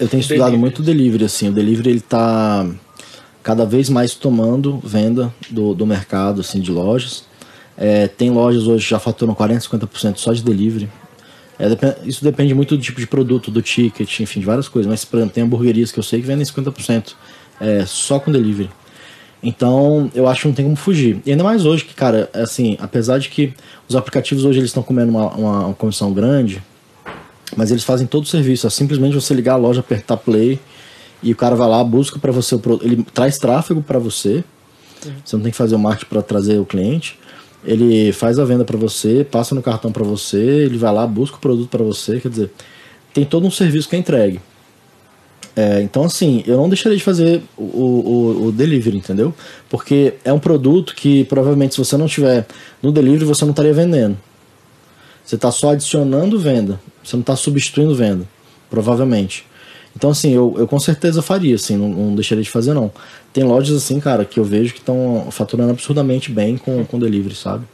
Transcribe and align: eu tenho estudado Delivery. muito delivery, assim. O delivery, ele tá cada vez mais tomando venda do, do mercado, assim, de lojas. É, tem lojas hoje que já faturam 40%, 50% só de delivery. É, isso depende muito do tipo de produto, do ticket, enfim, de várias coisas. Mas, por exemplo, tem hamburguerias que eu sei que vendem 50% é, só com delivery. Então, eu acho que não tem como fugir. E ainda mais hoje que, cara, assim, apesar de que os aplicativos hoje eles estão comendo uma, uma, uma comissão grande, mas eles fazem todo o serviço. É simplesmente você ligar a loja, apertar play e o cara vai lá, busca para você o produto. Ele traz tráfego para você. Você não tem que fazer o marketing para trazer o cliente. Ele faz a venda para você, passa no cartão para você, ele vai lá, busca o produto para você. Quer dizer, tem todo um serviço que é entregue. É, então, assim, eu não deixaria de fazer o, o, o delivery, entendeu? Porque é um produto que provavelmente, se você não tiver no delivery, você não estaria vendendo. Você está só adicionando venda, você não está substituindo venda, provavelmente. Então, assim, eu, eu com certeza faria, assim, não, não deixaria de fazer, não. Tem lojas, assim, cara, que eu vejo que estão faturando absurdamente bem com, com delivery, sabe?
eu 0.00 0.08
tenho 0.08 0.20
estudado 0.20 0.50
Delivery. 0.50 0.60
muito 0.60 0.82
delivery, 0.82 1.24
assim. 1.24 1.48
O 1.48 1.52
delivery, 1.52 1.90
ele 1.90 2.00
tá 2.00 2.66
cada 3.42 3.64
vez 3.64 3.88
mais 3.88 4.14
tomando 4.14 4.78
venda 4.82 5.32
do, 5.50 5.74
do 5.74 5.86
mercado, 5.86 6.40
assim, 6.40 6.60
de 6.60 6.70
lojas. 6.70 7.24
É, 7.76 8.08
tem 8.08 8.30
lojas 8.30 8.66
hoje 8.66 8.84
que 8.84 8.90
já 8.90 8.98
faturam 8.98 9.34
40%, 9.34 9.68
50% 9.68 10.16
só 10.16 10.32
de 10.32 10.42
delivery. 10.42 10.88
É, 11.58 11.68
isso 12.04 12.22
depende 12.22 12.54
muito 12.54 12.76
do 12.76 12.82
tipo 12.82 13.00
de 13.00 13.06
produto, 13.06 13.50
do 13.50 13.62
ticket, 13.62 14.20
enfim, 14.20 14.40
de 14.40 14.46
várias 14.46 14.68
coisas. 14.68 14.90
Mas, 14.90 15.04
por 15.04 15.18
exemplo, 15.18 15.34
tem 15.34 15.44
hamburguerias 15.44 15.92
que 15.92 15.98
eu 15.98 16.02
sei 16.02 16.20
que 16.20 16.26
vendem 16.26 16.44
50% 16.44 17.14
é, 17.60 17.84
só 17.86 18.18
com 18.18 18.32
delivery. 18.32 18.70
Então, 19.42 20.10
eu 20.14 20.26
acho 20.28 20.42
que 20.42 20.48
não 20.48 20.54
tem 20.54 20.64
como 20.64 20.76
fugir. 20.76 21.20
E 21.24 21.30
ainda 21.30 21.44
mais 21.44 21.64
hoje 21.64 21.84
que, 21.84 21.94
cara, 21.94 22.28
assim, 22.32 22.76
apesar 22.80 23.18
de 23.18 23.28
que 23.28 23.52
os 23.88 23.94
aplicativos 23.94 24.44
hoje 24.44 24.58
eles 24.58 24.70
estão 24.70 24.82
comendo 24.82 25.10
uma, 25.10 25.28
uma, 25.34 25.66
uma 25.66 25.74
comissão 25.74 26.12
grande, 26.12 26.62
mas 27.56 27.70
eles 27.70 27.82
fazem 27.82 28.06
todo 28.06 28.24
o 28.24 28.26
serviço. 28.26 28.66
É 28.66 28.70
simplesmente 28.70 29.14
você 29.14 29.34
ligar 29.34 29.54
a 29.54 29.56
loja, 29.56 29.80
apertar 29.80 30.16
play 30.18 30.60
e 31.22 31.32
o 31.32 31.36
cara 31.36 31.56
vai 31.56 31.68
lá, 31.68 31.82
busca 31.82 32.18
para 32.18 32.30
você 32.30 32.54
o 32.54 32.58
produto. 32.58 32.84
Ele 32.84 33.04
traz 33.14 33.38
tráfego 33.38 33.82
para 33.82 33.98
você. 33.98 34.44
Você 35.24 35.36
não 35.36 35.42
tem 35.42 35.50
que 35.50 35.56
fazer 35.56 35.74
o 35.74 35.78
marketing 35.78 36.08
para 36.08 36.22
trazer 36.22 36.58
o 36.58 36.66
cliente. 36.66 37.18
Ele 37.64 38.12
faz 38.12 38.38
a 38.38 38.44
venda 38.44 38.64
para 38.64 38.76
você, 38.76 39.26
passa 39.28 39.54
no 39.54 39.62
cartão 39.62 39.90
para 39.90 40.04
você, 40.04 40.38
ele 40.38 40.78
vai 40.78 40.92
lá, 40.92 41.06
busca 41.06 41.36
o 41.36 41.40
produto 41.40 41.68
para 41.68 41.82
você. 41.82 42.20
Quer 42.20 42.28
dizer, 42.28 42.50
tem 43.12 43.24
todo 43.24 43.46
um 43.46 43.50
serviço 43.50 43.88
que 43.88 43.96
é 43.96 43.98
entregue. 43.98 44.40
É, 45.56 45.80
então, 45.80 46.04
assim, 46.04 46.44
eu 46.46 46.58
não 46.58 46.68
deixaria 46.68 46.98
de 46.98 47.02
fazer 47.02 47.42
o, 47.56 47.62
o, 47.62 48.46
o 48.46 48.52
delivery, 48.52 48.98
entendeu? 48.98 49.34
Porque 49.70 50.14
é 50.22 50.30
um 50.30 50.38
produto 50.38 50.94
que 50.94 51.24
provavelmente, 51.24 51.74
se 51.74 51.78
você 51.78 51.96
não 51.96 52.06
tiver 52.06 52.46
no 52.82 52.92
delivery, 52.92 53.24
você 53.24 53.44
não 53.44 53.52
estaria 53.52 53.72
vendendo. 53.72 54.18
Você 55.24 55.34
está 55.34 55.50
só 55.50 55.70
adicionando 55.70 56.38
venda, 56.38 56.78
você 57.08 57.16
não 57.16 57.20
está 57.20 57.36
substituindo 57.36 57.94
venda, 57.94 58.26
provavelmente. 58.68 59.44
Então, 59.96 60.10
assim, 60.10 60.32
eu, 60.32 60.54
eu 60.58 60.66
com 60.66 60.78
certeza 60.78 61.22
faria, 61.22 61.54
assim, 61.54 61.76
não, 61.76 61.88
não 61.88 62.14
deixaria 62.14 62.44
de 62.44 62.50
fazer, 62.50 62.74
não. 62.74 62.90
Tem 63.32 63.44
lojas, 63.44 63.76
assim, 63.76 63.98
cara, 63.98 64.24
que 64.24 64.38
eu 64.38 64.44
vejo 64.44 64.74
que 64.74 64.80
estão 64.80 65.28
faturando 65.30 65.70
absurdamente 65.70 66.30
bem 66.30 66.58
com, 66.58 66.84
com 66.84 66.98
delivery, 66.98 67.34
sabe? 67.34 67.64